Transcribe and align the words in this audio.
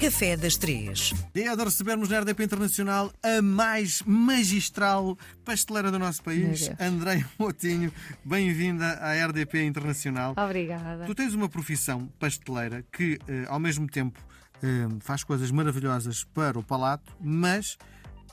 Café 0.00 0.34
das 0.34 0.56
Três. 0.56 1.12
Dia 1.34 1.54
de 1.54 1.62
recebermos 1.62 2.08
na 2.08 2.20
RDP 2.20 2.44
Internacional 2.44 3.12
a 3.22 3.42
mais 3.42 4.02
magistral 4.06 5.14
pasteleira 5.44 5.90
do 5.90 5.98
nosso 5.98 6.22
país. 6.22 6.70
Andréia 6.80 7.28
Motinho. 7.38 7.92
Bem-vinda 8.24 8.94
à 8.94 9.12
RDP 9.26 9.62
Internacional. 9.62 10.34
Obrigada. 10.38 11.04
Tu 11.04 11.14
tens 11.14 11.34
uma 11.34 11.50
profissão 11.50 12.06
pasteleira 12.18 12.82
que, 12.90 13.18
eh, 13.28 13.44
ao 13.46 13.60
mesmo 13.60 13.86
tempo, 13.86 14.18
eh, 14.62 14.88
faz 15.00 15.22
coisas 15.22 15.50
maravilhosas 15.50 16.24
para 16.24 16.58
o 16.58 16.62
palato, 16.62 17.14
mas 17.20 17.76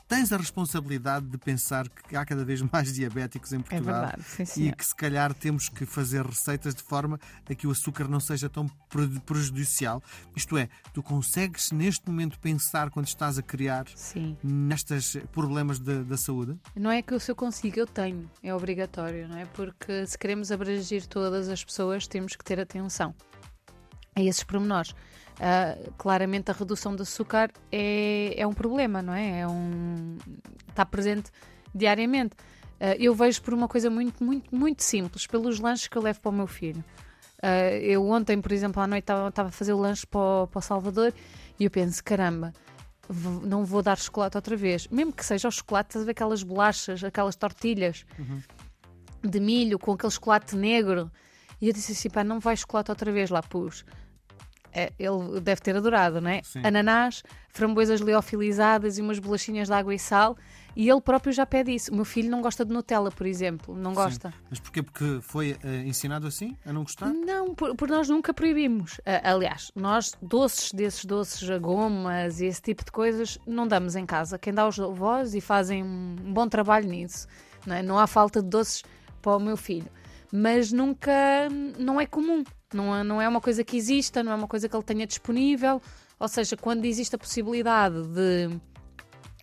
tens 0.08 0.32
a 0.32 0.36
responsabilidade 0.38 1.26
de 1.26 1.36
pensar 1.38 1.88
que 1.88 2.16
há 2.16 2.24
cada 2.24 2.44
vez 2.44 2.60
mais 2.72 2.92
diabéticos 2.92 3.52
em 3.52 3.60
Portugal 3.60 4.06
verdade, 4.08 4.46
sim, 4.46 4.68
e 4.68 4.72
que 4.72 4.84
se 4.84 4.94
calhar 4.94 5.32
temos 5.34 5.68
que 5.68 5.84
fazer 5.84 6.24
receitas 6.24 6.74
de 6.74 6.82
forma 6.82 7.20
a 7.48 7.54
que 7.54 7.66
o 7.66 7.70
açúcar 7.70 8.08
não 8.08 8.18
seja 8.18 8.48
tão 8.48 8.66
pre- 8.88 9.20
prejudicial. 9.26 10.02
Isto 10.34 10.56
é, 10.56 10.68
tu 10.94 11.02
consegues 11.02 11.70
neste 11.70 12.08
momento 12.08 12.38
pensar 12.40 12.90
quando 12.90 13.06
estás 13.06 13.38
a 13.38 13.42
criar 13.42 13.86
Sim. 13.94 14.36
nestes 14.42 15.16
problemas 15.32 15.78
da, 15.78 16.02
da 16.02 16.16
saúde? 16.16 16.58
Não 16.74 16.90
é 16.90 17.02
que 17.02 17.12
eu 17.12 17.20
se 17.20 17.30
eu 17.30 17.36
consigo, 17.36 17.78
eu 17.78 17.86
tenho. 17.86 18.30
É 18.42 18.54
obrigatório, 18.54 19.28
não 19.28 19.36
é? 19.36 19.44
Porque 19.46 20.06
se 20.06 20.16
queremos 20.18 20.50
abranger 20.50 21.06
todas 21.06 21.48
as 21.48 21.62
pessoas, 21.62 22.06
temos 22.06 22.34
que 22.34 22.44
ter 22.44 22.58
atenção 22.58 23.14
a 24.16 24.22
esses 24.22 24.42
pormenores. 24.42 24.94
Ah, 25.40 25.76
claramente 25.96 26.50
a 26.50 26.54
redução 26.54 26.96
do 26.96 27.02
açúcar 27.02 27.50
é, 27.70 28.34
é 28.36 28.46
um 28.46 28.52
problema, 28.52 29.00
não 29.00 29.14
é? 29.14 29.40
É 29.40 29.48
um 29.48 30.16
está 30.68 30.84
presente 30.84 31.30
diariamente. 31.74 32.34
Ah, 32.80 32.96
eu 32.98 33.14
vejo 33.14 33.42
por 33.42 33.54
uma 33.54 33.68
coisa 33.68 33.88
muito, 33.88 34.22
muito, 34.22 34.54
muito 34.54 34.82
simples, 34.82 35.26
pelos 35.26 35.60
lanches 35.60 35.88
que 35.88 35.96
eu 35.96 36.02
levo 36.02 36.20
para 36.20 36.30
o 36.30 36.32
meu 36.32 36.46
filho. 36.46 36.84
Ah, 37.42 37.70
eu 37.70 38.08
ontem, 38.08 38.40
por 38.40 38.50
exemplo, 38.50 38.82
à 38.82 38.86
noite 38.86 39.04
estava 39.04 39.48
a 39.48 39.52
fazer 39.52 39.72
o 39.72 39.78
lanche 39.78 40.06
para 40.06 40.20
o, 40.20 40.46
para 40.48 40.58
o 40.58 40.62
Salvador 40.62 41.14
e 41.58 41.64
eu 41.64 41.70
penso, 41.70 42.02
caramba, 42.02 42.52
não 43.42 43.64
vou 43.64 43.82
dar 43.82 43.96
chocolate 43.96 44.36
outra 44.36 44.56
vez. 44.56 44.88
Mesmo 44.88 45.12
que 45.12 45.24
seja 45.24 45.48
o 45.48 45.52
chocolate, 45.52 45.90
estás 45.90 46.02
a 46.02 46.06
ver 46.06 46.12
aquelas 46.12 46.42
bolachas, 46.42 47.02
aquelas 47.04 47.36
tortilhas 47.36 48.04
de 49.22 49.40
milho 49.40 49.78
com 49.78 49.92
aquele 49.92 50.12
chocolate 50.12 50.56
negro. 50.56 51.10
E 51.60 51.68
eu 51.68 51.72
disse 51.72 51.92
assim, 51.92 52.10
pá, 52.10 52.22
não 52.22 52.38
vai 52.38 52.56
chocolate 52.56 52.90
outra 52.90 53.10
vez, 53.10 53.30
lá 53.30 53.42
pus. 53.42 53.84
É, 54.72 54.92
ele 54.98 55.40
deve 55.40 55.60
ter 55.60 55.76
adorado, 55.76 56.20
não 56.20 56.30
é? 56.30 56.42
Sim. 56.42 56.60
Ananás, 56.64 57.22
framboesas 57.50 58.00
liofilizadas 58.00 58.98
e 58.98 59.02
umas 59.02 59.18
bolachinhas 59.18 59.68
de 59.68 59.74
água 59.74 59.94
e 59.94 59.98
sal. 59.98 60.36
E 60.76 60.88
ele 60.88 61.00
próprio 61.00 61.32
já 61.32 61.44
pede 61.44 61.74
isso. 61.74 61.90
O 61.90 61.96
meu 61.96 62.04
filho 62.04 62.30
não 62.30 62.40
gosta 62.40 62.64
de 62.64 62.72
Nutella, 62.72 63.10
por 63.10 63.26
exemplo. 63.26 63.74
Não 63.74 63.92
gosta. 63.94 64.30
Sim. 64.30 64.36
Mas 64.48 64.60
porquê? 64.60 64.80
Porque 64.80 65.18
foi 65.22 65.56
eh, 65.64 65.82
ensinado 65.84 66.26
assim? 66.26 66.56
A 66.64 66.72
não 66.72 66.84
gostar? 66.84 67.08
Não, 67.08 67.52
por, 67.52 67.74
por 67.74 67.88
nós 67.88 68.08
nunca 68.08 68.32
proibimos. 68.32 69.00
Ah, 69.04 69.32
aliás, 69.32 69.72
nós 69.74 70.14
doces 70.22 70.70
desses 70.72 71.04
doces, 71.04 71.48
gomas 71.58 72.40
e 72.40 72.46
esse 72.46 72.62
tipo 72.62 72.84
de 72.84 72.92
coisas, 72.92 73.38
não 73.44 73.66
damos 73.66 73.96
em 73.96 74.06
casa. 74.06 74.38
Quem 74.38 74.54
dá 74.54 74.68
os 74.68 74.78
avós 74.78 75.34
e 75.34 75.40
fazem 75.40 75.82
um 75.82 76.14
bom 76.32 76.48
trabalho 76.48 76.88
nisso. 76.88 77.26
Não, 77.66 77.74
é? 77.74 77.82
não 77.82 77.98
há 77.98 78.06
falta 78.06 78.40
de 78.40 78.48
doces 78.48 78.84
para 79.20 79.36
o 79.36 79.40
meu 79.40 79.56
filho. 79.56 79.90
Mas 80.32 80.72
nunca, 80.72 81.48
não 81.78 82.00
é 82.00 82.06
comum. 82.06 82.44
Não 82.72 82.94
é, 82.94 83.02
não 83.02 83.22
é 83.22 83.28
uma 83.28 83.40
coisa 83.40 83.64
que 83.64 83.76
exista, 83.76 84.22
não 84.22 84.32
é 84.32 84.34
uma 84.34 84.48
coisa 84.48 84.68
que 84.68 84.76
ele 84.76 84.84
tenha 84.84 85.06
disponível. 85.06 85.80
Ou 86.18 86.28
seja, 86.28 86.56
quando 86.56 86.84
existe 86.84 87.14
a 87.14 87.18
possibilidade 87.18 88.02
de, 88.08 88.60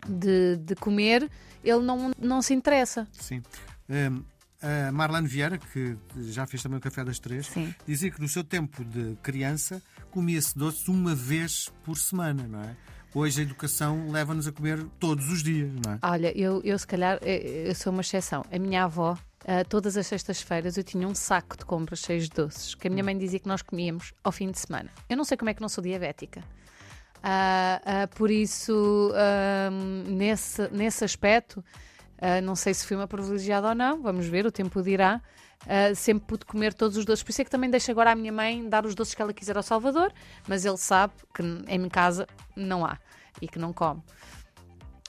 de, 0.07 0.57
de 0.57 0.75
comer, 0.75 1.29
ele 1.63 1.81
não, 1.81 2.11
não 2.19 2.41
se 2.41 2.53
interessa. 2.53 3.07
Sim. 3.13 3.41
Hum, 3.89 4.23
a 4.61 4.91
Marlene 4.91 5.27
Vieira, 5.27 5.57
que 5.57 5.95
já 6.29 6.45
fez 6.45 6.63
também 6.63 6.77
o 6.77 6.81
Café 6.81 7.03
das 7.03 7.19
Três, 7.19 7.47
Sim. 7.47 7.73
dizia 7.87 8.09
que 8.09 8.21
no 8.21 8.27
seu 8.27 8.43
tempo 8.43 8.83
de 8.83 9.15
criança 9.21 9.81
comia-se 10.11 10.57
doces 10.57 10.87
uma 10.87 11.13
vez 11.13 11.71
por 11.83 11.97
semana, 11.97 12.47
não 12.47 12.61
é? 12.61 12.75
Hoje 13.13 13.39
a 13.39 13.43
educação 13.43 14.11
leva-nos 14.11 14.45
a 14.47 14.51
comer 14.51 14.83
todos 14.99 15.29
os 15.29 15.41
dias, 15.41 15.71
não 15.85 15.93
é? 15.93 15.99
Olha, 16.01 16.37
eu, 16.37 16.61
eu 16.63 16.77
se 16.77 16.85
calhar 16.85 17.17
eu 17.23 17.73
sou 17.73 17.93
uma 17.93 18.01
exceção. 18.01 18.43
A 18.51 18.59
minha 18.59 18.83
avó, 18.83 19.17
ah, 19.47 19.63
todas 19.63 19.95
as 19.95 20.07
sextas-feiras, 20.07 20.75
eu 20.75 20.83
tinha 20.83 21.07
um 21.07 21.13
saco 21.13 21.55
de 21.55 21.65
compras 21.65 21.99
cheios 21.99 22.23
de 22.23 22.31
doces 22.31 22.73
que 22.73 22.87
a 22.87 22.89
minha 22.89 23.03
mãe 23.03 23.15
dizia 23.17 23.39
que 23.39 23.47
nós 23.47 23.61
comíamos 23.61 24.13
ao 24.23 24.31
fim 24.31 24.49
de 24.49 24.57
semana. 24.57 24.89
Eu 25.07 25.15
não 25.15 25.23
sei 25.23 25.37
como 25.37 25.49
é 25.49 25.53
que 25.53 25.61
não 25.61 25.69
sou 25.69 25.83
diabética. 25.83 26.43
Ah, 27.21 28.07
por 28.15 28.29
isso, 28.29 29.11
nesse, 30.07 30.67
nesse 30.69 31.03
aspecto, 31.03 31.63
não 32.43 32.55
sei 32.55 32.73
se 32.73 32.85
fui 32.85 32.95
uma 32.95 33.07
privilegiada 33.07 33.69
ou 33.69 33.75
não, 33.75 34.01
vamos 34.01 34.25
ver, 34.25 34.45
o 34.45 34.51
tempo 34.51 34.81
dirá. 34.81 35.21
Ah, 35.67 35.93
sempre 35.95 36.25
pude 36.27 36.45
comer 36.45 36.73
todos 36.73 36.97
os 36.97 37.05
doces, 37.05 37.23
por 37.23 37.31
isso 37.31 37.41
é 37.41 37.45
que 37.45 37.49
também 37.49 37.69
deixo 37.69 37.89
agora 37.89 38.11
à 38.11 38.15
minha 38.15 38.31
mãe 38.31 38.67
dar 38.67 38.85
os 38.85 38.93
doces 38.93 39.15
que 39.15 39.21
ela 39.21 39.33
quiser 39.33 39.57
ao 39.57 39.63
Salvador, 39.63 40.11
mas 40.47 40.65
ele 40.65 40.77
sabe 40.77 41.13
que 41.33 41.41
em 41.67 41.89
casa 41.89 42.27
não 42.55 42.85
há 42.85 42.97
e 43.41 43.47
que 43.47 43.57
não 43.57 43.73
come. 43.73 44.03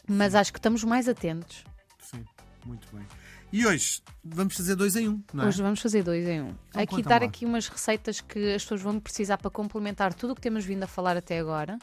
Mas 0.08 0.34
acho 0.34 0.52
que 0.52 0.58
estamos 0.58 0.84
mais 0.84 1.08
atentos. 1.08 1.64
Sim, 2.00 2.24
muito 2.64 2.86
bem. 2.94 3.04
E 3.52 3.66
hoje 3.66 4.02
vamos 4.24 4.56
fazer 4.56 4.74
dois 4.74 4.96
em 4.96 5.08
um, 5.08 5.22
não 5.32 5.44
é? 5.44 5.48
Hoje 5.48 5.62
vamos 5.62 5.80
fazer 5.80 6.02
dois 6.02 6.26
em 6.26 6.42
um. 6.42 6.54
Então 6.70 6.82
aqui 6.82 7.02
dar 7.02 7.20
lá. 7.20 7.26
aqui 7.26 7.44
umas 7.44 7.68
receitas 7.68 8.20
que 8.20 8.54
as 8.54 8.62
pessoas 8.62 8.82
vão 8.82 8.98
precisar 8.98 9.38
para 9.38 9.50
complementar 9.50 10.12
tudo 10.14 10.32
o 10.32 10.34
que 10.34 10.40
temos 10.40 10.64
vindo 10.64 10.82
a 10.82 10.86
falar 10.86 11.16
até 11.16 11.38
agora. 11.38 11.78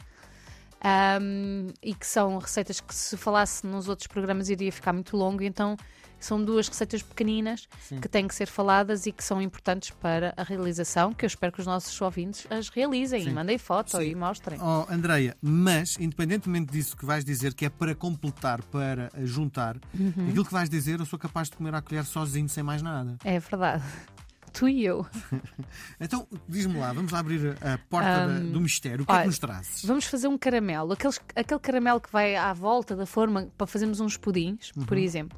Ahm, 0.83 1.67
e 1.81 1.93
que 1.95 2.05
são 2.05 2.37
receitas 2.37 2.81
que 2.81 2.93
se 2.93 3.15
falasse 3.15 3.65
nos 3.65 3.87
outros 3.87 4.07
programas 4.07 4.49
iria 4.49 4.71
ficar 4.71 4.91
muito 4.91 5.15
longo, 5.15 5.41
então 5.41 5.77
são 6.19 6.43
duas 6.43 6.67
receitas 6.69 7.01
pequeninas 7.01 7.67
Sim. 7.81 7.99
que 7.99 8.07
têm 8.07 8.27
que 8.27 8.33
ser 8.35 8.47
faladas 8.47 9.05
e 9.05 9.11
que 9.11 9.23
são 9.23 9.41
importantes 9.41 9.89
para 9.91 10.33
a 10.37 10.43
realização, 10.43 11.13
que 11.13 11.25
eu 11.25 11.27
espero 11.27 11.51
que 11.51 11.59
os 11.59 11.65
nossos 11.65 11.99
ouvintes 12.01 12.47
as 12.49 12.69
realizem 12.69 13.23
Sim. 13.23 13.29
e 13.29 13.33
mandem 13.33 13.57
foto 13.57 13.91
Sim. 13.91 14.03
e 14.03 14.15
mostrem. 14.15 14.57
Oh, 14.61 14.85
Andreia, 14.89 15.35
mas 15.41 15.97
independentemente 15.99 16.71
disso 16.71 16.95
que 16.97 17.05
vais 17.05 17.23
dizer, 17.25 17.53
que 17.53 17.65
é 17.65 17.69
para 17.69 17.93
completar, 17.95 18.61
para 18.63 19.09
juntar, 19.23 19.77
Uhum. 19.97 20.27
aquilo 20.29 20.45
que 20.45 20.53
vais 20.53 20.69
dizer, 20.69 20.99
eu 20.99 21.05
sou 21.05 21.19
capaz 21.19 21.49
de 21.49 21.57
comer 21.57 21.75
à 21.75 21.81
colher 21.81 22.05
sozinho, 22.05 22.47
sem 22.49 22.63
mais 22.63 22.81
nada. 22.81 23.17
É 23.23 23.39
verdade. 23.39 23.83
Tu 24.53 24.69
e 24.69 24.85
eu. 24.85 25.05
Então, 25.99 26.27
diz-me 26.47 26.77
lá, 26.77 26.93
vamos 26.93 27.11
lá 27.11 27.19
abrir 27.19 27.55
a 27.61 27.77
porta 27.89 28.27
da- 28.27 28.39
do 28.39 28.61
mistério. 28.61 29.03
O 29.03 29.05
que 29.05 29.11
é 29.11 29.21
que 29.21 29.27
nos 29.27 29.39
trazes? 29.39 29.83
Vamos 29.85 30.05
fazer 30.05 30.27
um 30.27 30.37
caramelo. 30.37 30.93
Aqueles, 30.93 31.19
aquele 31.35 31.59
caramelo 31.59 31.99
que 31.99 32.11
vai 32.11 32.35
à 32.35 32.53
volta 32.53 32.95
da 32.95 33.05
forma 33.05 33.49
para 33.57 33.65
fazermos 33.67 33.99
uns 33.99 34.15
pudins, 34.17 34.71
por 34.87 34.97
exemplo. 34.97 35.37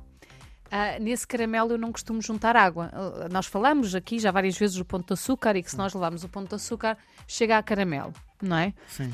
Ah, 0.72 0.98
nesse 1.00 1.26
caramelo 1.28 1.72
eu 1.74 1.78
não 1.78 1.92
costumo 1.92 2.22
juntar 2.22 2.56
água. 2.56 2.90
Ah, 2.92 3.30
nós 3.32 3.46
falamos 3.46 3.94
aqui 3.96 4.20
já 4.20 4.32
várias 4.32 4.58
vezes 4.58 4.76
do 4.76 4.84
ponto 4.86 5.08
de 5.08 5.14
açúcar 5.14 5.56
e 5.56 5.64
que 5.64 5.70
se 5.72 5.78
nós 5.78 5.94
levarmos 5.94 6.24
o 6.24 6.30
ponto 6.30 6.50
de 6.50 6.56
açúcar 6.56 6.98
chega 7.28 7.58
a 7.58 7.64
caramelo, 7.64 8.12
não 8.42 8.58
é? 8.58 8.74
Sim. 8.88 9.14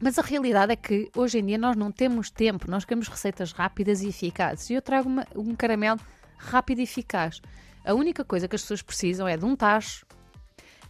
Mas 0.00 0.18
a 0.18 0.22
realidade 0.22 0.72
é 0.72 0.76
que 0.76 1.08
hoje 1.16 1.38
em 1.38 1.46
dia 1.46 1.56
nós 1.56 1.76
não 1.76 1.90
temos 1.92 2.28
tempo, 2.30 2.68
nós 2.70 2.84
queremos 2.84 3.08
receitas 3.08 3.52
rápidas 3.52 4.02
e 4.02 4.08
eficazes. 4.08 4.68
E 4.68 4.74
eu 4.74 4.82
trago 4.82 5.08
uma- 5.08 5.26
um 5.34 5.54
caramelo 5.54 5.98
rápido 6.36 6.80
e 6.80 6.82
eficaz. 6.82 7.40
A 7.84 7.92
única 7.92 8.24
coisa 8.24 8.48
que 8.48 8.56
as 8.56 8.62
pessoas 8.62 8.80
precisam 8.82 9.28
é 9.28 9.36
de 9.36 9.44
um 9.44 9.54
tacho, 9.54 10.06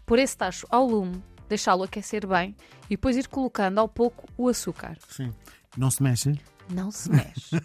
pôr 0.06 0.18
esse 0.18 0.36
tacho 0.36 0.66
ao 0.70 0.86
lume, 0.86 1.22
deixá-lo 1.48 1.82
aquecer 1.82 2.26
bem 2.26 2.54
e 2.84 2.90
depois 2.90 3.16
ir 3.16 3.26
colocando 3.26 3.78
ao 3.78 3.88
pouco 3.88 4.28
o 4.36 4.48
açúcar. 4.48 4.96
Sim. 5.08 5.32
Não 5.76 5.90
se 5.90 6.02
mexe? 6.02 6.40
Não 6.70 6.90
se 6.90 7.10
mexe. 7.10 7.56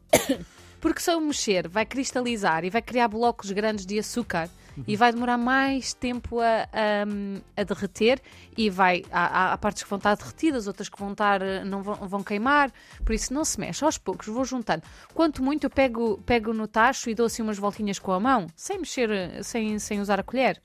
Porque 0.80 1.00
se 1.00 1.10
eu 1.10 1.20
mexer, 1.20 1.68
vai 1.68 1.84
cristalizar 1.84 2.64
e 2.64 2.70
vai 2.70 2.82
criar 2.82 3.08
blocos 3.08 3.50
grandes 3.50 3.84
de 3.84 3.98
açúcar 3.98 4.48
e 4.86 4.96
vai 4.96 5.12
demorar 5.12 5.38
mais 5.38 5.94
tempo 5.94 6.40
a, 6.40 6.68
a- 6.72 7.60
a 7.60 7.62
derreter 7.64 8.20
e 8.56 8.68
vai 8.70 9.04
há, 9.12 9.52
há- 9.52 9.58
partes 9.58 9.82
que 9.82 9.88
vão 9.90 9.96
estar 9.98 10.16
derretidas, 10.16 10.66
outras 10.66 10.88
que 10.88 10.98
vão 10.98 11.12
estar 11.12 11.40
eh, 11.42 11.62
não 11.64 11.82
vão, 11.82 11.94
vão 12.08 12.22
queimar, 12.22 12.72
por 13.04 13.14
isso 13.14 13.32
não 13.32 13.44
se 13.44 13.58
mexe, 13.60 13.84
aos 13.84 13.98
poucos 13.98 14.26
vou 14.26 14.44
juntando. 14.44 14.82
Quanto 15.14 15.42
muito 15.42 15.64
eu 15.64 15.70
pego, 15.70 16.18
pego 16.26 16.52
no 16.52 16.66
tacho 16.66 17.08
e 17.10 17.14
dou 17.14 17.26
assim 17.26 17.42
umas 17.42 17.58
voltinhas 17.58 17.98
com 17.98 18.12
a 18.12 18.18
mão, 18.20 18.46
sem 18.56 18.78
mexer, 18.78 19.10
eh, 19.10 19.42
sem, 19.42 19.78
sem 19.78 20.00
usar 20.00 20.18
a 20.18 20.22
colher. 20.22 20.60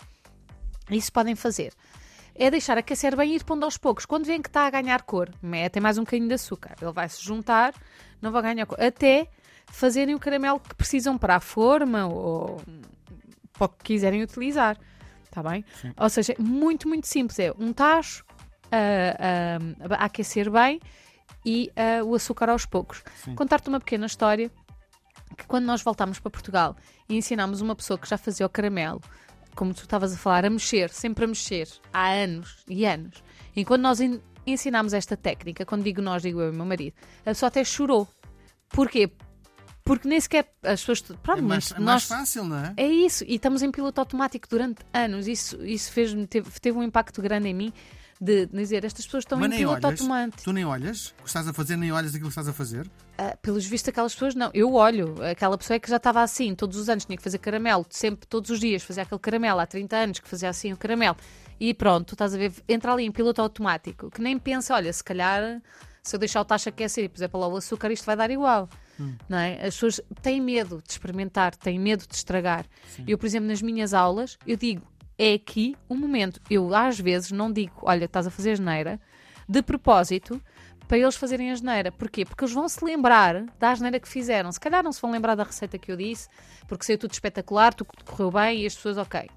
Isso 0.89 1.11
podem 1.13 1.35
fazer. 1.35 1.71
É 2.33 2.49
deixar 2.49 2.77
aquecer 2.77 3.15
bem 3.15 3.33
e 3.33 3.35
ir 3.35 3.43
pondo 3.43 3.63
aos 3.65 3.77
poucos. 3.77 4.05
Quando 4.05 4.25
vêem 4.25 4.41
que 4.41 4.47
está 4.49 4.65
a 4.65 4.69
ganhar 4.69 5.01
cor, 5.03 5.29
metem 5.41 5.81
mais 5.81 5.97
um 5.97 6.03
bocadinho 6.03 6.27
de 6.29 6.33
açúcar. 6.35 6.75
Ele 6.81 6.91
vai 6.93 7.07
se 7.09 7.21
juntar, 7.23 7.73
não 8.21 8.31
vai 8.31 8.41
ganhar 8.41 8.65
cor. 8.65 8.81
Até 8.81 9.27
fazerem 9.67 10.15
o 10.15 10.19
caramelo 10.19 10.59
que 10.59 10.73
precisam 10.73 11.17
para 11.17 11.35
a 11.35 11.39
forma 11.39 12.07
ou 12.07 12.59
para 13.59 13.65
o 13.65 13.69
que 13.69 13.83
quiserem 13.83 14.23
utilizar. 14.23 14.77
Está 15.25 15.43
bem? 15.43 15.63
Ou 15.97 16.09
seja, 16.09 16.33
muito, 16.39 16.87
muito 16.87 17.05
simples. 17.07 17.37
É 17.37 17.53
um 17.59 17.71
tacho 17.71 18.25
a, 18.71 19.93
a- 19.93 19.95
a 20.01 20.05
aquecer 20.05 20.49
bem 20.49 20.79
e 21.45 21.71
ah, 21.75 22.03
o 22.03 22.15
açúcar 22.15 22.49
aos 22.49 22.65
poucos. 22.65 23.03
Sim. 23.23 23.35
Contar-te 23.35 23.69
uma 23.69 23.79
pequena 23.79 24.05
história 24.07 24.49
que 25.37 25.45
quando 25.45 25.65
nós 25.65 25.83
voltámos 25.83 26.19
para 26.19 26.31
Portugal 26.31 26.75
e 27.07 27.15
ensinámos 27.15 27.61
uma 27.61 27.75
pessoa 27.75 27.97
que 27.99 28.09
já 28.09 28.17
fazia 28.17 28.45
o 28.45 28.49
caramelo, 28.49 28.99
como 29.55 29.73
tu 29.73 29.83
estavas 29.83 30.13
a 30.13 30.17
falar, 30.17 30.45
a 30.45 30.49
mexer, 30.49 30.89
sempre 30.89 31.25
a 31.25 31.27
mexer, 31.27 31.67
há 31.93 32.09
anos 32.09 32.63
e 32.67 32.85
anos. 32.85 33.23
E 33.55 33.63
quando 33.63 33.81
nós 33.83 33.99
en- 34.01 34.19
ensinámos 34.47 34.93
esta 34.93 35.15
técnica, 35.15 35.65
quando 35.65 35.83
digo 35.83 36.01
nós, 36.01 36.21
digo 36.23 36.41
eu 36.41 36.47
e 36.47 36.49
o 36.51 36.53
meu 36.55 36.65
marido, 36.65 36.95
a 37.21 37.25
pessoa 37.25 37.47
até 37.49 37.63
chorou. 37.63 38.07
Porquê? 38.69 39.11
Porque 39.89 40.07
nem 40.07 40.21
sequer 40.21 40.47
as 40.63 40.81
pessoas. 40.81 41.03
É 41.09 41.13
Provavelmente 41.23 41.49
mais, 41.49 41.71
é 41.71 41.79
mais 41.79 41.85
nós. 41.85 42.03
fácil, 42.03 42.43
não 42.45 42.57
é? 42.57 42.73
É 42.77 42.87
isso, 42.87 43.23
e 43.27 43.35
estamos 43.35 43.61
em 43.63 43.71
piloto 43.71 43.99
automático 43.99 44.47
durante 44.47 44.81
anos. 44.93 45.27
Isso, 45.27 45.63
isso 45.65 45.91
fez 45.91 46.13
teve, 46.29 46.47
teve 46.59 46.77
um 46.77 46.83
impacto 46.83 47.21
grande 47.21 47.47
em 47.47 47.53
mim. 47.55 47.73
de 48.21 48.45
dizer 48.47 48.83
estas 48.83 49.05
pessoas 49.05 49.23
estão 49.23 49.39
Mas 49.39 49.51
em 49.53 49.57
piloto 49.57 49.87
olhas. 49.87 49.99
automático. 50.01 50.43
Tu 50.43 50.51
nem 50.53 50.65
olhas 50.65 51.07
o 51.19 51.23
que 51.23 51.27
estás 51.29 51.47
a 51.47 51.53
fazer, 51.53 51.77
nem 51.77 51.91
olhas 51.91 52.09
aquilo 52.11 52.23
que 52.25 52.31
estás 52.31 52.47
a 52.49 52.53
fazer. 52.53 52.85
Ah, 53.17 53.35
pelos 53.41 53.65
vistos, 53.65 53.87
aquelas 53.89 54.13
pessoas 54.13 54.35
não. 54.35 54.51
Eu 54.53 54.73
olho. 54.73 55.15
Aquela 55.23 55.57
pessoa 55.57 55.75
é 55.77 55.79
que 55.79 55.89
já 55.89 55.95
estava 55.97 56.21
assim, 56.21 56.53
todos 56.53 56.77
os 56.77 56.87
anos 56.89 57.05
tinha 57.05 57.15
que 57.17 57.23
fazer 57.23 57.37
caramelo, 57.39 57.85
sempre, 57.89 58.27
todos 58.27 58.49
os 58.51 58.59
dias, 58.59 58.83
fazia 58.83 59.03
aquele 59.03 59.19
caramelo. 59.19 59.59
Há 59.59 59.65
30 59.65 59.95
anos 59.95 60.19
que 60.19 60.27
fazia 60.27 60.49
assim 60.49 60.71
o 60.73 60.77
caramelo. 60.77 61.15
E 61.59 61.73
pronto, 61.73 62.07
tu 62.07 62.13
estás 62.13 62.35
a 62.35 62.37
ver, 62.37 62.51
entra 62.67 62.91
ali 62.93 63.05
em 63.05 63.11
piloto 63.11 63.41
automático, 63.41 64.11
que 64.11 64.21
nem 64.21 64.37
pensa, 64.37 64.75
olha, 64.75 64.91
se 64.93 65.03
calhar, 65.03 65.61
se 66.03 66.15
eu 66.15 66.19
deixar 66.19 66.41
o 66.41 66.45
tacho 66.45 66.69
aquecer 66.69 67.05
e 67.05 67.09
puser 67.09 67.27
para 67.29 67.39
lá 67.39 67.47
o 67.47 67.55
açúcar, 67.57 67.89
isto 67.91 68.05
vai 68.05 68.15
dar 68.15 68.29
igual. 68.29 68.69
Não 69.27 69.37
é? 69.37 69.53
As 69.65 69.75
pessoas 69.75 70.01
têm 70.21 70.41
medo 70.41 70.81
de 70.85 70.91
experimentar, 70.91 71.55
têm 71.55 71.79
medo 71.79 72.05
de 72.07 72.15
estragar. 72.15 72.65
Eu, 73.07 73.17
por 73.17 73.25
exemplo, 73.25 73.47
nas 73.47 73.61
minhas 73.61 73.93
aulas, 73.93 74.37
eu 74.45 74.57
digo, 74.57 74.85
é 75.17 75.33
aqui 75.33 75.75
o 75.87 75.95
momento. 75.95 76.41
Eu, 76.49 76.73
às 76.73 76.99
vezes, 76.99 77.31
não 77.31 77.51
digo, 77.51 77.73
olha, 77.81 78.05
estás 78.05 78.27
a 78.27 78.31
fazer 78.31 78.55
geneira, 78.55 78.99
de 79.47 79.61
propósito, 79.61 80.41
para 80.87 80.97
eles 80.97 81.15
fazerem 81.15 81.51
a 81.51 81.55
geneira. 81.55 81.91
Porquê? 81.91 82.25
Porque 82.25 82.43
eles 82.43 82.53
vão 82.53 82.67
se 82.67 82.83
lembrar 82.83 83.45
da 83.59 83.69
asneira 83.69 83.99
que 83.99 84.07
fizeram. 84.07 84.51
Se 84.51 84.59
calhar 84.59 84.83
não 84.83 84.91
se 84.91 85.01
vão 85.01 85.11
lembrar 85.11 85.35
da 85.35 85.43
receita 85.43 85.77
que 85.77 85.91
eu 85.91 85.95
disse, 85.95 86.27
porque 86.67 86.83
saiu 86.83 86.97
tudo 86.97 87.13
espetacular, 87.13 87.73
tudo 87.73 87.89
correu 88.05 88.31
bem 88.31 88.61
e 88.61 88.65
as 88.65 88.75
pessoas, 88.75 88.97
ok, 88.97 89.29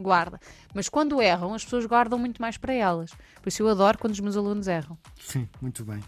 guarda. 0.00 0.40
Mas 0.74 0.88
quando 0.88 1.20
erram, 1.20 1.54
as 1.54 1.64
pessoas 1.64 1.86
guardam 1.86 2.18
muito 2.18 2.40
mais 2.40 2.56
para 2.56 2.72
elas. 2.74 3.10
Por 3.42 3.48
isso 3.48 3.62
eu 3.62 3.68
adoro 3.68 3.98
quando 3.98 4.12
os 4.12 4.20
meus 4.20 4.36
alunos 4.36 4.66
erram. 4.68 4.96
Sim, 5.20 5.48
muito 5.60 5.84
bem. 5.84 6.02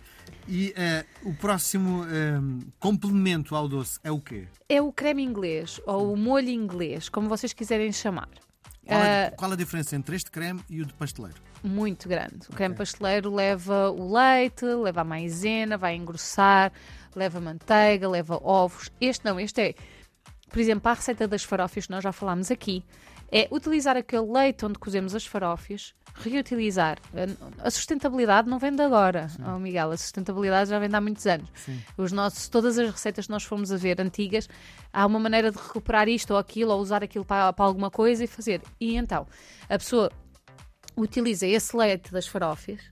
E 0.49 0.73
eh, 0.77 1.05
o 1.25 1.35
próximo 1.35 2.05
eh, 2.05 2.41
complemento 2.81 3.55
ao 3.55 3.69
doce 3.69 3.99
é 4.03 4.11
o 4.11 4.21
quê? 4.21 4.49
É 4.69 4.83
o 4.83 4.93
creme 4.93 5.23
inglês 5.23 5.81
ou 5.87 6.12
o 6.12 6.17
molho 6.17 6.49
inglês, 6.49 7.09
como 7.09 7.29
vocês 7.29 7.53
quiserem 7.53 7.93
chamar. 7.93 8.29
Qual, 8.85 9.00
é- 9.00 9.27
Ah, 9.29 9.31
qual 9.37 9.53
a 9.53 9.56
diferença 9.56 9.94
entre 9.94 10.17
este 10.17 10.31
creme 10.31 10.61
e 10.69 10.81
o 10.83 10.87
de 10.87 10.93
pasteleiro? 10.94 11.37
muito 11.65 12.09
grande. 12.09 12.49
O 12.49 12.53
creme 12.53 12.75
Ok. 12.75 12.79
pasteleiro 12.85 13.33
leva 13.33 13.89
o 13.93 14.12
leite, 14.12 14.65
leva 14.65 15.03
a 15.03 15.05
maisena, 15.05 15.79
vai 15.79 15.94
engrossar, 15.94 16.73
leva 17.15 17.41
manteiga, 17.41 18.09
leva 18.09 18.37
ovos. 18.43 18.91
Este 19.00 19.25
não, 19.25 19.39
este 19.39 19.61
é, 19.61 19.75
por 20.50 20.59
exemplo, 20.59 20.91
a 20.91 20.94
receita 20.94 21.29
das 21.29 21.44
farófias 21.44 21.87
que 21.87 21.93
nós 21.93 22.03
já 22.03 22.11
falámos 22.11 22.50
aqui, 22.50 22.85
é 23.32 23.49
utilizar 23.50 23.96
aquele 23.96 24.31
leite 24.31 24.67
onde 24.67 24.79
cozemos 24.79 25.14
as 25.14 25.25
farófias, 25.25 25.94
reutilizar. 26.14 26.99
A- 27.64 27.70
sustentabilidade 27.70 28.46
não 28.46 28.58
vem 28.58 28.76
de 28.76 28.82
agora, 28.82 29.29
oh, 29.49 29.58
Miguel, 29.58 29.90
a 29.90 29.96
sustentabilidade 29.96 30.69
já 30.69 30.79
vem 30.79 30.90
de 30.90 30.94
há 30.94 31.00
muitos 31.00 31.26
anos. 31.26 31.49
Sim. 31.55 31.81
Os 31.96 32.12
nossos, 32.12 32.46
todas 32.49 32.79
as 32.79 32.90
receitas 32.90 33.25
que 33.25 33.32
nós 33.32 33.43
fomos 33.43 33.73
a 33.73 33.76
ver 33.79 33.99
antigas, 34.02 34.49
há 34.93 35.06
uma 35.06 35.19
maneira 35.19 35.50
de 35.50 35.56
recuperar 35.56 36.08
isto 36.08 36.32
ou 36.32 36.38
aquilo, 36.38 36.73
ou 36.73 36.81
usar 36.81 37.02
aquilo 37.02 37.25
para, 37.25 37.52
para 37.55 37.64
alguma 37.64 37.90
coisa 37.90 38.23
e 38.23 38.26
fazer. 38.26 38.61
E 38.79 38.96
então, 38.96 39.26
a 39.67 39.79
pessoa 39.79 40.12
utiliza 40.94 41.46
esse 41.46 41.75
leite 41.75 42.12
das 42.12 42.26
farófias, 42.26 42.82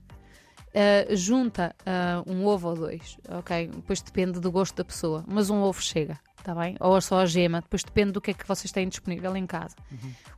uh, 0.69 1.15
junta 1.15 1.75
uh, 1.81 2.31
um 2.31 2.45
ovo 2.47 2.69
ou 2.69 2.75
dois, 2.75 3.15
ok? 3.29 3.67
Depois 3.67 4.01
depende 4.01 4.39
do 4.39 4.51
gosto 4.51 4.75
da 4.75 4.83
pessoa, 4.83 5.23
mas 5.27 5.51
um 5.51 5.61
ovo 5.61 5.79
chega, 5.81 6.19
está 6.41 6.53
bem? 6.53 6.75
Ou 6.79 6.99
só 6.99 7.19
a 7.19 7.25
gema, 7.25 7.61
depois 7.61 7.83
depende 7.83 8.11
do 8.11 8.21
que 8.21 8.31
é 8.31 8.33
que 8.33 8.47
vocês 8.47 8.71
têm 8.71 8.87
disponível 8.89 9.35
em 9.35 9.45
casa. 9.45 9.75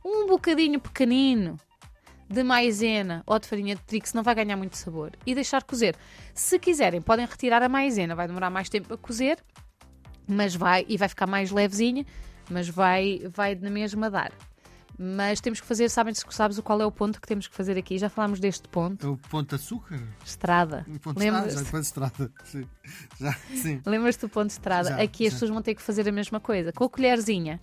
Um 0.04 0.26
bocadinho 0.26 0.78
pequenino 0.80 1.58
de 2.28 2.42
maisena 2.42 3.22
ou 3.26 3.38
de 3.38 3.46
farinha 3.46 3.74
de 3.74 3.82
trigo, 3.82 4.08
se 4.08 4.14
não 4.14 4.22
vai 4.22 4.34
ganhar 4.34 4.56
muito 4.56 4.76
sabor, 4.76 5.12
e 5.26 5.34
deixar 5.34 5.62
cozer. 5.62 5.96
Se 6.32 6.58
quiserem, 6.58 7.02
podem 7.02 7.26
retirar 7.26 7.62
a 7.62 7.68
maisena, 7.68 8.14
vai 8.14 8.26
demorar 8.26 8.50
mais 8.50 8.68
tempo 8.68 8.92
a 8.94 8.98
cozer, 8.98 9.42
mas 10.26 10.54
vai 10.54 10.84
e 10.88 10.96
vai 10.96 11.08
ficar 11.08 11.26
mais 11.26 11.50
levezinha, 11.50 12.04
mas 12.50 12.68
vai, 12.68 13.20
vai 13.30 13.54
na 13.54 13.70
mesma 13.70 14.10
dar. 14.10 14.32
Mas 14.98 15.40
temos 15.40 15.60
que 15.60 15.66
fazer, 15.66 15.88
sabem, 15.88 16.14
sabes 16.14 16.56
o 16.58 16.62
qual 16.62 16.80
é 16.80 16.86
o 16.86 16.92
ponto 16.92 17.20
que 17.20 17.26
temos 17.26 17.48
que 17.48 17.54
fazer 17.54 17.76
aqui? 17.76 17.98
Já 17.98 18.08
falámos 18.08 18.38
deste 18.38 18.68
ponto. 18.68 19.04
É 19.04 19.10
o 19.10 19.16
ponto 19.16 19.48
de 19.48 19.54
açúcar? 19.56 20.00
Estrada. 20.24 20.86
O 20.88 20.98
ponto 21.00 21.18
Lembras-te? 21.18 21.64
de 21.64 21.64
estrada, 21.64 21.64
já, 21.64 21.70
ponto 21.70 21.80
de 21.80 21.86
estrada. 21.86 22.32
Sim. 22.44 22.68
Já, 23.20 23.32
sim. 23.60 23.82
Lembras-te 23.84 24.20
do 24.20 24.28
ponto 24.28 24.46
de 24.46 24.52
estrada? 24.52 24.88
Já, 24.90 25.02
Aqui 25.02 25.26
as 25.26 25.32
já. 25.32 25.36
pessoas 25.36 25.50
vão 25.50 25.62
ter 25.62 25.74
que 25.74 25.82
fazer 25.82 26.08
a 26.08 26.12
mesma 26.12 26.38
coisa. 26.38 26.72
Com 26.72 26.84
a 26.84 26.88
colherzinha, 26.88 27.60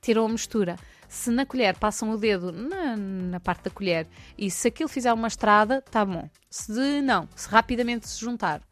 tiram 0.00 0.24
a 0.24 0.28
mistura. 0.28 0.76
Se 1.08 1.30
na 1.30 1.44
colher 1.44 1.76
passam 1.76 2.10
o 2.10 2.16
dedo 2.16 2.50
na, 2.52 2.96
na 2.96 3.40
parte 3.40 3.64
da 3.64 3.70
colher 3.70 4.06
e 4.38 4.50
se 4.50 4.68
aquilo 4.68 4.88
fizer 4.88 5.12
uma 5.12 5.28
estrada, 5.28 5.82
tá 5.82 6.04
bom. 6.04 6.30
Se 6.48 7.02
não, 7.02 7.28
se 7.36 7.48
rapidamente 7.48 8.08
se 8.08 8.18
juntar, 8.20 8.62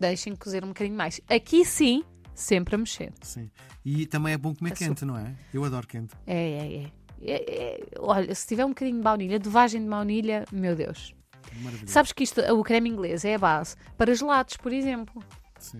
deixem 0.00 0.34
cozer 0.34 0.64
um 0.64 0.68
bocadinho 0.68 0.96
mais. 0.96 1.20
Aqui 1.28 1.64
sim, 1.64 2.02
sempre 2.34 2.74
a 2.74 2.78
mexer. 2.78 3.12
sim. 3.22 3.50
E 3.84 4.06
também 4.06 4.32
é 4.32 4.38
bom 4.38 4.54
comer 4.54 4.72
Açúcar. 4.72 4.88
quente, 4.88 5.04
não 5.04 5.14
é? 5.18 5.34
Eu 5.52 5.62
adoro 5.62 5.86
quente. 5.86 6.14
É, 6.26 6.34
é, 6.34 6.76
é. 6.84 6.90
É, 7.24 7.54
é. 7.54 7.80
Olha, 7.98 8.34
se 8.34 8.46
tiver 8.46 8.64
um 8.64 8.70
bocadinho 8.70 8.98
de 8.98 9.02
baunilha, 9.02 9.38
dovagem 9.38 9.82
de 9.82 9.88
baunilha, 9.88 10.44
meu 10.52 10.74
Deus. 10.76 11.14
Sabes 11.86 12.12
que 12.12 12.24
isto, 12.24 12.40
o 12.52 12.62
creme 12.64 12.90
inglês 12.90 13.24
é 13.24 13.34
a 13.36 13.38
base 13.38 13.76
para 13.96 14.14
gelados, 14.14 14.56
por 14.56 14.72
exemplo. 14.72 15.22
Sim. 15.58 15.78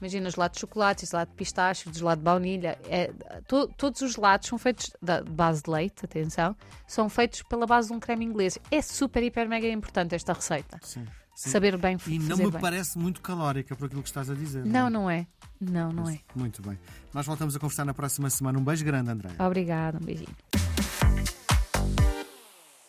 Imagina 0.00 0.30
gelado 0.30 0.54
de 0.54 0.60
chocolate, 0.60 1.04
gelado 1.04 1.30
de 1.30 1.36
pistache, 1.36 1.90
gelado 1.92 2.20
de 2.20 2.24
baunilha. 2.24 2.78
É, 2.88 3.12
to- 3.46 3.68
todos 3.76 4.00
os 4.00 4.12
gelados 4.14 4.48
são 4.48 4.56
feitos 4.56 4.90
da 5.02 5.20
de 5.20 5.30
base 5.30 5.62
de 5.62 5.70
leite, 5.70 6.06
atenção, 6.06 6.56
são 6.86 7.08
feitos 7.10 7.42
pela 7.42 7.66
base 7.66 7.88
de 7.88 7.94
um 7.94 8.00
creme 8.00 8.24
inglês. 8.24 8.58
É 8.70 8.80
super, 8.80 9.22
hiper, 9.22 9.46
mega 9.46 9.68
importante 9.68 10.14
esta 10.14 10.32
receita. 10.32 10.80
Sim. 10.82 11.04
sim. 11.36 11.50
Saber 11.50 11.76
bem 11.76 11.98
E 12.06 12.18
não 12.18 12.38
me 12.38 12.50
bem. 12.50 12.60
parece 12.60 12.96
muito 12.98 13.20
calórica 13.20 13.76
por 13.76 13.84
aquilo 13.86 14.02
que 14.02 14.08
estás 14.08 14.30
a 14.30 14.34
dizer. 14.34 14.64
Não, 14.64 14.86
é? 14.86 14.90
não 14.90 15.10
é. 15.10 15.26
Não, 15.60 15.92
não 15.92 16.08
é. 16.08 16.18
Muito 16.34 16.62
bem. 16.62 16.78
Nós 17.12 17.26
voltamos 17.26 17.54
a 17.54 17.58
conversar 17.58 17.84
na 17.84 17.92
próxima 17.92 18.30
semana. 18.30 18.58
Um 18.58 18.64
beijo 18.64 18.82
grande, 18.86 19.10
André. 19.10 19.28
Obrigada, 19.38 19.98
um 20.00 20.04
beijinho. 20.06 20.34